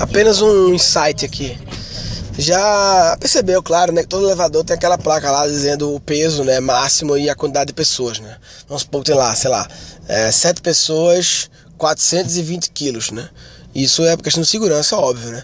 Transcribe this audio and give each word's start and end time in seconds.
Apenas 0.00 0.42
um 0.42 0.74
insight 0.74 1.24
aqui. 1.24 1.58
Já 2.38 3.16
percebeu, 3.18 3.62
claro, 3.62 3.92
né, 3.92 4.02
que 4.02 4.08
todo 4.08 4.26
elevador 4.26 4.62
tem 4.62 4.74
aquela 4.74 4.98
placa 4.98 5.30
lá 5.30 5.46
dizendo 5.46 5.94
o 5.94 6.00
peso 6.00 6.44
né, 6.44 6.60
máximo 6.60 7.16
e 7.16 7.30
a 7.30 7.34
quantidade 7.34 7.68
de 7.68 7.72
pessoas, 7.72 8.18
né? 8.18 8.36
Vamos 8.68 8.82
supor 8.82 9.02
que 9.02 9.06
tem 9.06 9.16
lá, 9.16 9.34
sei 9.34 9.50
lá, 9.50 9.66
é, 10.06 10.30
7 10.30 10.60
pessoas, 10.60 11.48
420 11.78 12.70
quilos, 12.70 13.10
né? 13.10 13.28
Isso 13.74 14.04
é 14.04 14.16
questão 14.18 14.42
de 14.42 14.48
segurança, 14.48 14.96
óbvio, 14.96 15.30
né? 15.30 15.42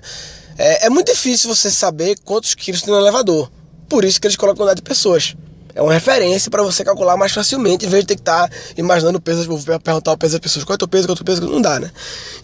É, 0.58 0.86
é 0.86 0.90
muito 0.90 1.10
difícil 1.10 1.54
você 1.54 1.70
saber 1.70 2.18
quantos 2.24 2.54
quilos 2.54 2.82
tem 2.82 2.92
no 2.92 3.00
elevador. 3.00 3.50
Por 3.88 4.04
isso 4.04 4.20
que 4.20 4.26
eles 4.26 4.36
colocam 4.36 4.64
a 4.64 4.66
quantidade 4.66 4.82
de 4.82 4.88
pessoas. 4.88 5.34
É 5.74 5.80
uma 5.80 5.94
referência 5.94 6.50
para 6.50 6.62
você 6.62 6.84
calcular 6.84 7.16
mais 7.16 7.32
facilmente, 7.32 7.86
em 7.86 7.88
vez 7.88 8.02
de 8.02 8.08
ter 8.08 8.14
que 8.16 8.20
estar 8.20 8.48
tá 8.48 8.56
imaginando 8.76 9.16
o 9.16 9.20
peso, 9.20 9.46
vou 9.48 9.58
perguntar 9.80 10.12
o 10.12 10.18
peso 10.18 10.32
das 10.32 10.40
pessoas, 10.40 10.64
qual 10.64 10.74
é 10.74 10.76
o 10.76 10.78
teu 10.78 10.88
peso, 10.88 11.06
qual 11.06 11.12
é 11.12 11.14
o 11.14 11.24
teu 11.24 11.24
peso, 11.24 11.40
não 11.40 11.62
dá, 11.62 11.80
né? 11.80 11.90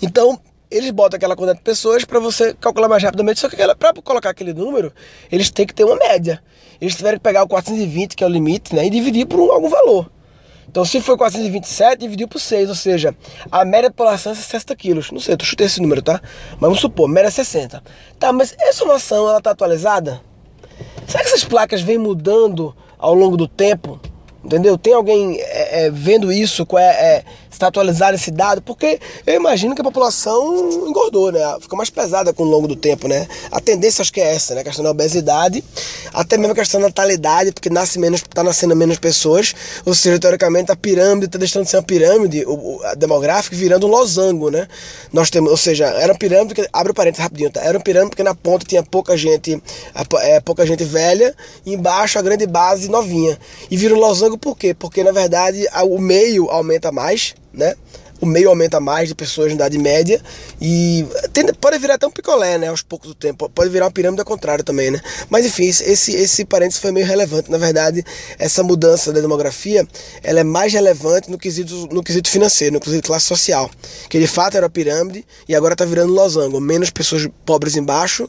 Então, 0.01 0.41
eles 0.71 0.91
botam 0.91 1.17
aquela 1.17 1.35
quantidade 1.35 1.59
de 1.59 1.65
pessoas 1.65 2.05
para 2.05 2.19
você 2.21 2.55
calcular 2.55 2.89
mais 2.89 3.03
rapidamente, 3.03 3.41
só 3.41 3.49
que 3.49 3.57
para 3.57 3.95
colocar 4.03 4.31
aquele 4.31 4.53
número, 4.53 4.93
eles 5.31 5.51
têm 5.51 5.67
que 5.67 5.75
ter 5.75 5.85
uma 5.85 5.97
média. 5.97 6.43
Eles 6.81 6.95
tiveram 6.95 7.19
que 7.19 7.23
pegar 7.23 7.43
o 7.43 7.49
420, 7.49 8.15
que 8.15 8.23
é 8.23 8.27
o 8.27 8.31
limite, 8.31 8.75
né, 8.75 8.87
e 8.87 8.91
dividir 8.91 9.27
por 9.27 9.41
um, 9.41 9.51
algum 9.51 9.69
valor. 9.69 10.11
Então, 10.71 10.85
se 10.85 11.01
foi 11.01 11.17
427, 11.17 11.99
dividiu 11.99 12.29
por 12.29 12.39
6, 12.39 12.69
ou 12.69 12.75
seja, 12.75 13.17
a 13.51 13.65
média 13.65 13.89
da 13.89 13.95
população 13.95 14.33
é 14.33 14.35
60 14.35 14.77
quilos. 14.77 15.11
Não 15.11 15.19
sei, 15.19 15.35
eu 15.35 15.45
chutei 15.45 15.67
esse 15.67 15.81
número, 15.81 16.03
tá? 16.03 16.21
Mas 16.53 16.61
vamos 16.61 16.81
supor, 16.81 17.09
média 17.09 17.29
é 17.29 17.31
60. 17.31 17.83
Tá, 18.19 18.33
mas 18.33 18.55
essa 18.61 18.83
informação, 18.83 19.27
ela 19.29 19.41
tá 19.41 19.51
atualizada? 19.51 20.21
Será 21.07 21.25
que 21.25 21.31
essas 21.31 21.45
placas 21.45 21.81
vêm 21.81 21.97
mudando 21.97 22.77
ao 22.99 23.15
longo 23.15 23.37
do 23.37 23.49
tempo? 23.49 23.99
Entendeu? 24.45 24.79
Tem 24.79 24.93
alguém 24.93 25.39
é, 25.41 25.87
é, 25.87 25.91
vendo 25.91 26.31
isso, 26.31 26.67
é, 26.77 26.83
é, 26.83 27.25
está 27.59 27.67
atualizado 27.67 28.15
esse 28.15 28.31
dado? 28.31 28.63
Porque 28.63 28.99
eu 29.27 29.35
imagino 29.35 29.75
que 29.75 29.81
a 29.81 29.85
população 29.85 30.87
engordou, 30.87 31.31
né? 31.31 31.41
Ficou 31.61 31.77
mais 31.77 31.91
pesada 31.91 32.33
com 32.33 32.45
o 32.45 32.47
longo 32.47 32.67
do 32.67 32.77
tempo, 32.77 33.07
né? 33.09 33.27
A 33.51 33.61
tendência 33.61 34.03
acho 34.03 34.13
que 34.13 34.21
é 34.21 34.35
essa, 34.35 34.55
né? 34.55 34.61
A 34.63 34.65
questão 34.65 34.85
da 34.85 34.91
obesidade, 34.91 35.63
até 36.13 36.37
mesmo 36.37 36.53
a 36.53 36.57
questão 36.57 36.81
da 36.81 36.87
natalidade, 36.87 37.53
porque 37.53 37.69
nasce 37.69 37.99
menos, 37.99 38.21
está 38.21 38.43
nascendo 38.43 38.75
menos 38.75 38.99
pessoas, 38.99 39.55
ou 39.85 39.95
seja, 39.95 40.19
teoricamente 40.19 40.71
a 40.73 40.77
pirâmide 40.77 41.27
está 41.27 41.39
deixando 41.39 41.65
de 41.65 41.71
ser 41.71 41.77
uma 41.77 41.83
pirâmide 41.83 42.45
o, 42.47 42.81
a 42.85 42.95
demográfica 42.95 43.57
virando 43.57 43.87
um 43.87 43.91
losango, 43.91 44.51
né? 44.51 44.69
Nós 45.13 45.31
temos, 45.31 45.51
ou 45.51 45.57
seja, 45.57 45.87
era 45.87 46.13
uma 46.13 46.19
pirâmide 46.19 46.55
que, 46.55 46.69
abre 46.73 46.93
o 46.93 46.95
parênteses 46.95 47.23
rapidinho, 47.23 47.51
tá? 47.51 47.61
Era 47.61 47.77
uma 47.77 47.85
pirâmide 47.85 48.11
porque 48.11 48.23
na 48.23 48.35
ponta 48.35 48.65
tinha 48.65 48.83
pouca 48.83 49.17
gente, 49.17 49.61
é, 50.21 50.41
pouca 50.41 50.65
gente 50.65 50.85
velha, 50.85 51.35
e 51.67 51.75
embaixo 51.75 52.19
a 52.19 52.23
grande 52.23 52.47
base 52.47 52.89
novinha. 52.89 53.39
E 53.71 53.77
vira 53.77 53.95
um 53.95 53.99
losango 53.99 54.39
por 54.39 54.57
quê? 54.57 54.75
Porque 54.75 55.03
na 55.03 55.13
verdade 55.13 55.67
o 55.85 55.99
meio 55.99 56.49
aumenta 56.51 56.93
mais, 56.93 57.35
né? 57.53 57.75
O 58.21 58.27
meio 58.27 58.49
aumenta 58.49 58.81
mais 58.81 59.09
de 59.09 59.15
pessoas 59.15 59.49
na 59.49 59.55
idade 59.55 59.79
média 59.79 60.21
e 60.61 61.07
tem, 61.33 61.47
pode 61.55 61.79
virar 61.79 61.95
até 61.95 62.07
um 62.07 62.11
picolé, 62.11 62.59
né? 62.59 62.67
Aos 62.67 62.83
poucos 62.83 63.09
do 63.09 63.15
tempo. 63.15 63.49
Pode 63.49 63.71
virar 63.71 63.85
uma 63.85 63.93
pirâmide 63.93 64.21
ao 64.21 64.27
contrário 64.27 64.65
também, 64.65 64.91
né? 64.91 65.01
Mas 65.31 65.47
enfim, 65.47 65.69
esse, 65.69 66.17
esse 66.17 66.45
parênteses 66.45 66.81
foi 66.81 66.91
meio 66.91 67.07
relevante. 67.07 67.49
Na 67.49 67.59
verdade, 67.59 68.05
essa 68.37 68.63
mudança 68.65 69.13
da 69.13 69.21
demografia 69.21 69.87
ela 70.23 70.41
é 70.41 70.45
mais 70.45 70.73
relevante 70.73 71.31
no 71.31 71.39
quesito, 71.39 71.89
no 71.93 72.03
quesito 72.03 72.29
financeiro, 72.29 72.75
no 72.75 72.81
quesito 72.81 73.07
classe 73.07 73.27
social. 73.27 73.71
Que 74.09 74.19
de 74.19 74.27
fato 74.27 74.57
era 74.57 74.69
pirâmide 74.69 75.25
e 75.49 75.55
agora 75.55 75.75
está 75.75 75.85
virando 75.85 76.13
losango. 76.13 76.61
Menos 76.61 76.91
pessoas 76.91 77.29
pobres 77.47 77.77
embaixo, 77.77 78.29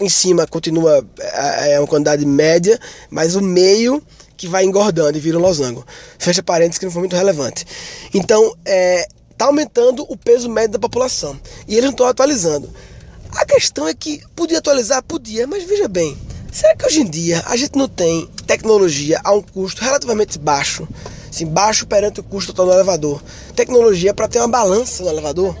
em 0.00 0.08
cima 0.08 0.46
continua 0.46 1.06
é, 1.20 1.72
é 1.74 1.80
uma 1.80 1.86
quantidade 1.86 2.24
média, 2.24 2.80
mas 3.10 3.34
o 3.34 3.42
meio 3.42 4.02
que 4.36 4.46
vai 4.46 4.64
engordando 4.64 5.16
e 5.16 5.20
vira 5.20 5.38
um 5.38 5.40
losango. 5.40 5.84
Fecha 6.18 6.42
parênteses 6.42 6.78
que 6.78 6.84
não 6.84 6.92
foi 6.92 7.00
muito 7.00 7.16
relevante. 7.16 7.64
Então, 8.12 8.54
é, 8.64 9.06
tá 9.36 9.46
aumentando 9.46 10.04
o 10.08 10.16
peso 10.16 10.48
médio 10.48 10.72
da 10.72 10.78
população. 10.78 11.38
E 11.66 11.74
eles 11.74 11.84
não 11.84 11.90
estão 11.90 12.06
atualizando. 12.06 12.68
A 13.32 13.44
questão 13.44 13.86
é 13.86 13.94
que 13.94 14.22
podia 14.34 14.58
atualizar? 14.58 15.02
Podia, 15.02 15.46
mas 15.46 15.64
veja 15.64 15.88
bem. 15.88 16.16
Será 16.50 16.74
que 16.74 16.86
hoje 16.86 17.00
em 17.00 17.04
dia 17.04 17.42
a 17.46 17.56
gente 17.56 17.76
não 17.76 17.88
tem 17.88 18.26
tecnologia 18.46 19.20
a 19.22 19.32
um 19.32 19.42
custo 19.42 19.84
relativamente 19.84 20.38
baixo? 20.38 20.88
Assim, 21.28 21.44
baixo 21.44 21.86
perante 21.86 22.20
o 22.20 22.22
custo 22.22 22.54
total 22.54 22.72
do 22.72 22.78
elevador. 22.78 23.22
Tecnologia 23.54 24.14
para 24.14 24.26
ter 24.26 24.38
uma 24.38 24.48
balança 24.48 25.02
no 25.02 25.10
elevador? 25.10 25.54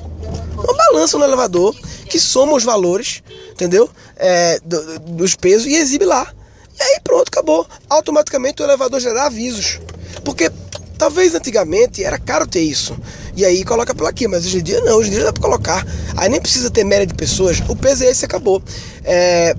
Uma 0.56 0.74
balança 0.74 1.18
no 1.18 1.24
elevador 1.24 1.76
que 2.08 2.18
soma 2.18 2.54
os 2.54 2.64
valores, 2.64 3.22
entendeu? 3.50 3.90
É, 4.16 4.58
do, 4.64 4.98
dos 5.00 5.36
pesos 5.36 5.66
e 5.66 5.74
exibe 5.74 6.06
lá. 6.06 6.32
E 6.78 6.82
aí 6.82 7.00
pronto, 7.02 7.28
acabou. 7.28 7.66
Automaticamente 7.88 8.62
o 8.62 8.64
elevador 8.64 9.00
já 9.00 9.12
dá 9.12 9.26
avisos. 9.26 9.80
Porque 10.24 10.50
talvez 10.98 11.34
antigamente 11.34 12.02
era 12.02 12.18
caro 12.18 12.46
ter 12.46 12.60
isso. 12.60 12.96
E 13.36 13.44
aí 13.44 13.64
coloca 13.64 13.94
pela 13.94 14.08
aqui, 14.08 14.26
mas 14.26 14.46
hoje 14.46 14.58
em 14.58 14.62
dia 14.62 14.80
não, 14.80 14.96
hoje 14.96 15.08
em 15.08 15.12
dia 15.12 15.24
dá 15.24 15.32
pra 15.32 15.42
colocar. 15.42 15.86
Aí 16.16 16.28
nem 16.28 16.40
precisa 16.40 16.70
ter 16.70 16.84
média 16.84 17.06
de 17.06 17.14
pessoas, 17.14 17.60
o 17.68 17.76
esse 18.04 18.24
acabou. 18.24 18.62
É, 19.04 19.54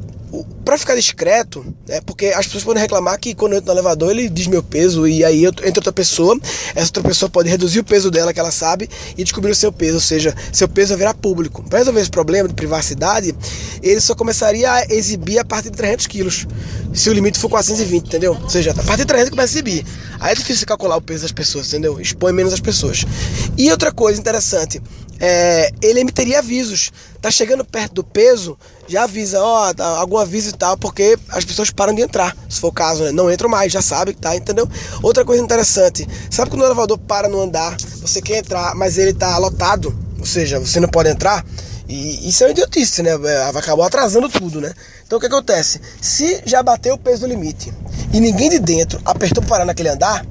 para 0.68 0.78
ficar 0.78 0.96
discreto, 0.96 1.66
é 1.88 2.02
porque 2.02 2.26
as 2.26 2.46
pessoas 2.46 2.66
podem 2.66 2.82
reclamar 2.82 3.18
que 3.18 3.34
quando 3.34 3.54
eu 3.54 3.60
entro 3.60 3.68
no 3.68 3.80
elevador 3.80 4.12
ele 4.12 4.28
diz 4.28 4.48
meu 4.48 4.62
peso 4.62 5.08
e 5.08 5.24
aí 5.24 5.46
entra 5.46 5.66
outra 5.66 5.94
pessoa, 5.94 6.38
essa 6.76 6.88
outra 6.88 7.04
pessoa 7.04 7.30
pode 7.30 7.48
reduzir 7.48 7.80
o 7.80 7.86
peso 7.86 8.12
dela 8.12 8.34
que 8.34 8.40
ela 8.42 8.52
sabe 8.52 8.90
e 9.18 9.24
descobrir 9.24 9.52
o 9.52 9.56
seu 9.56 9.72
peso, 9.72 9.94
ou 9.94 10.02
seja, 10.02 10.36
seu 10.52 10.68
peso 10.68 10.90
vai 10.90 10.98
virar 10.98 11.14
público. 11.14 11.64
Para 11.64 11.80
resolver 11.80 12.02
esse 12.02 12.10
problema 12.10 12.50
de 12.50 12.54
privacidade, 12.54 13.34
ele 13.82 14.02
só 14.02 14.14
começaria 14.14 14.70
a 14.70 14.84
exibir 14.90 15.40
a 15.40 15.46
partir 15.46 15.70
de 15.70 15.78
300 15.78 16.06
quilos, 16.06 16.46
se 16.94 17.10
o 17.10 17.14
limite 17.14 17.40
for 17.40 17.48
420, 17.48 18.06
entendeu? 18.06 18.38
Ou 18.38 18.50
seja, 18.50 18.72
a 18.72 18.84
partir 18.84 19.04
de 19.04 19.06
300 19.06 19.30
começa 19.30 19.54
a 19.54 19.56
exibir. 19.56 19.86
Aí 20.20 20.34
é 20.34 20.36
difícil 20.36 20.68
calcular 20.68 20.98
o 20.98 21.02
peso 21.02 21.22
das 21.22 21.32
pessoas, 21.32 21.70
entendeu? 21.70 21.98
Expõe 22.02 22.34
menos 22.34 22.52
as 22.52 22.60
pessoas. 22.60 23.06
E 23.58 23.72
outra 23.72 23.90
coisa 23.90 24.20
interessante, 24.20 24.82
é, 25.20 25.72
ele 25.82 26.00
emiteria 26.00 26.40
avisos. 26.40 26.92
Tá 27.22 27.32
chegando 27.32 27.66
perto 27.66 27.96
do 27.96 28.04
peso, 28.04 28.58
já 28.88 29.04
avisa, 29.04 29.42
ó, 29.42 29.74
algum 29.98 30.18
aviso 30.18 30.50
tal, 30.58 30.78
porque 30.78 31.18
as 31.30 31.46
pessoas 31.46 31.70
param 31.70 31.94
de 31.94 32.02
entrar. 32.02 32.36
Se 32.50 32.60
for 32.60 32.68
o 32.68 32.72
caso, 32.72 33.04
né? 33.04 33.12
Não 33.12 33.32
entram 33.32 33.50
mais, 33.50 33.72
já 33.72 33.82
sabe 33.82 34.14
que 34.14 34.20
tá, 34.20 34.36
entendeu? 34.36 34.68
Outra 35.02 35.24
coisa 35.24 35.42
interessante, 35.42 36.08
sabe 36.30 36.50
quando 36.50 36.62
o 36.62 36.66
elevador 36.66 36.98
para 36.98 37.30
no 37.30 37.42
andar, 37.42 37.78
você 38.02 38.22
quer 38.22 38.40
entrar, 38.40 38.76
mas 38.76 38.98
ele 38.98 39.14
tá 39.14 39.38
lotado, 39.38 39.98
ou 40.20 40.26
seja, 40.26 40.60
você 40.60 40.80
não 40.80 40.90
pode 40.90 41.10
entrar? 41.10 41.46
E 41.88 42.28
isso 42.28 42.44
é 42.44 42.48
uma 42.48 42.52
idiotice, 42.52 43.02
né? 43.02 43.12
É, 43.12 43.44
acabou 43.56 43.86
atrasando 43.86 44.28
tudo, 44.28 44.60
né? 44.60 44.74
Então 45.06 45.18
o 45.18 45.22
que 45.22 45.28
acontece? 45.28 45.80
Se 46.02 46.42
já 46.46 46.62
bateu 46.62 46.96
o 46.96 46.98
peso 46.98 47.22
do 47.22 47.28
limite 47.28 47.74
e 48.12 48.20
ninguém 48.20 48.50
de 48.50 48.60
dentro 48.60 49.00
apertou 49.06 49.42
para 49.42 49.50
parar 49.50 49.66
naquele 49.66 49.90
andar, 49.90 50.26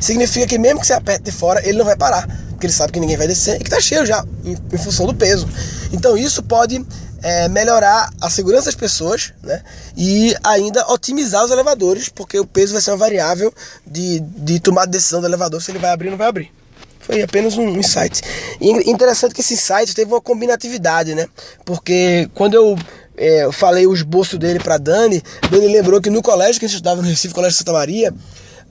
significa 0.00 0.46
que 0.46 0.58
mesmo 0.58 0.80
que 0.80 0.86
você 0.86 0.94
aperte 0.94 1.24
de 1.24 1.32
fora, 1.32 1.60
ele 1.66 1.78
não 1.78 1.84
vai 1.84 1.96
parar 1.96 2.26
porque 2.56 2.66
ele 2.66 2.72
sabe 2.72 2.92
que 2.92 2.98
ninguém 2.98 3.16
vai 3.16 3.28
descer 3.28 3.56
e 3.56 3.58
que 3.58 3.66
está 3.66 3.80
cheio 3.80 4.04
já, 4.06 4.24
em, 4.42 4.56
em, 4.72 4.78
função 4.78 5.06
do 5.06 5.14
peso. 5.14 5.46
Então 5.92 6.16
isso 6.16 6.42
pode 6.42 6.84
é, 7.26 7.48
melhorar 7.48 8.08
a 8.20 8.30
segurança 8.30 8.66
das 8.66 8.76
pessoas 8.76 9.32
né? 9.42 9.60
e 9.96 10.32
ainda 10.44 10.86
otimizar 10.92 11.44
os 11.44 11.50
elevadores, 11.50 12.08
porque 12.08 12.38
o 12.38 12.46
peso 12.46 12.72
vai 12.72 12.80
ser 12.80 12.92
uma 12.92 12.96
variável 12.96 13.52
de, 13.84 14.20
de 14.20 14.60
tomar 14.60 14.86
decisão 14.86 15.20
do 15.20 15.26
elevador 15.26 15.60
se 15.60 15.72
ele 15.72 15.80
vai 15.80 15.90
abrir 15.90 16.06
ou 16.06 16.12
não 16.12 16.18
vai 16.18 16.28
abrir. 16.28 16.52
Foi 17.00 17.20
apenas 17.20 17.58
um 17.58 17.68
insight. 17.70 18.22
E 18.60 18.70
interessante 18.88 19.34
que 19.34 19.40
esse 19.40 19.54
insight 19.54 19.92
teve 19.92 20.12
uma 20.12 20.20
combinatividade, 20.20 21.16
né? 21.16 21.26
Porque 21.64 22.30
quando 22.32 22.54
eu 22.54 22.78
é, 23.16 23.44
eu 23.44 23.52
falei 23.52 23.88
o 23.88 23.94
esboço 23.94 24.38
dele 24.38 24.60
para 24.60 24.78
Dani, 24.78 25.20
Dani 25.50 25.66
lembrou 25.66 26.00
que 26.00 26.10
no 26.10 26.22
colégio 26.22 26.60
que 26.60 26.66
a 26.66 26.68
gente 26.68 26.76
estudava 26.76 27.02
no 27.02 27.08
Recife, 27.08 27.34
Colégio 27.34 27.58
Santa 27.58 27.72
Maria, 27.72 28.14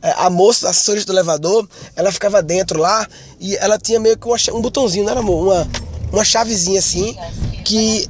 é, 0.01 0.13
a 0.17 0.29
moça, 0.29 0.67
a 0.67 0.69
assessorista 0.69 1.11
do 1.11 1.17
elevador, 1.17 1.67
ela 1.95 2.11
ficava 2.11 2.41
dentro 2.41 2.79
lá 2.79 3.05
e 3.39 3.57
ela 3.57 3.77
tinha 3.77 3.99
meio 3.99 4.17
que 4.17 4.27
um 4.51 4.61
botãozinho, 4.61 5.03
não 5.03 5.11
era 5.11 5.21
uma, 5.21 5.67
uma 6.11 6.23
chavezinha 6.23 6.79
assim, 6.79 7.17
que 7.65 8.07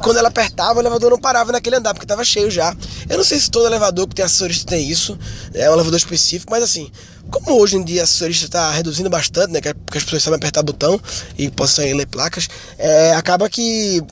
quando 0.00 0.18
ela 0.18 0.28
apertava, 0.28 0.78
o 0.78 0.82
elevador 0.82 1.10
não 1.10 1.18
parava 1.18 1.52
naquele 1.52 1.76
andar, 1.76 1.94
porque 1.94 2.04
estava 2.04 2.24
cheio 2.24 2.50
já. 2.50 2.76
Eu 3.08 3.16
não 3.16 3.24
sei 3.24 3.38
se 3.38 3.50
todo 3.50 3.66
elevador 3.66 4.06
que 4.06 4.14
tem 4.14 4.24
assessorista 4.24 4.66
tem 4.66 4.88
isso, 4.88 5.18
é 5.54 5.68
um 5.70 5.74
elevador 5.74 5.98
específico, 5.98 6.50
mas 6.50 6.62
assim, 6.62 6.90
como 7.30 7.58
hoje 7.60 7.76
em 7.76 7.84
dia 7.84 8.02
a 8.02 8.04
assessorista 8.04 8.46
está 8.46 8.70
reduzindo 8.70 9.08
bastante, 9.08 9.52
né, 9.52 9.60
porque 9.60 9.98
as 9.98 10.04
pessoas 10.04 10.22
sabem 10.22 10.36
apertar 10.36 10.62
botão 10.62 11.00
e 11.36 11.50
possam 11.50 11.84
ler 11.84 12.06
placas, 12.06 12.48
é, 12.78 13.14
acaba 13.14 13.48
que 13.48 14.02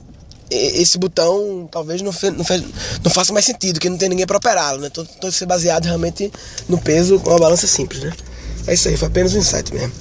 esse 0.49 0.97
botão 0.97 1.67
talvez 1.69 2.01
não, 2.01 2.13
fe, 2.13 2.29
não, 2.31 2.43
fe, 2.43 2.65
não, 3.03 3.11
faça 3.11 3.33
mais 3.33 3.45
sentido, 3.45 3.79
que 3.79 3.89
não 3.89 3.97
tem 3.97 4.09
ninguém 4.09 4.25
para 4.25 4.37
operá-lo, 4.37 4.79
né? 4.79 4.87
Então, 4.87 5.05
então 5.17 5.29
ser 5.29 5.45
baseado 5.45 5.85
realmente 5.85 6.31
no 6.69 6.77
peso 6.77 7.19
com 7.19 7.29
uma 7.31 7.39
balança 7.39 7.67
simples, 7.67 8.01
né? 8.01 8.13
É 8.65 8.73
isso 8.73 8.87
aí, 8.87 8.95
foi 8.95 9.07
apenas 9.07 9.33
um 9.33 9.39
insight 9.39 9.73
mesmo. 9.73 9.91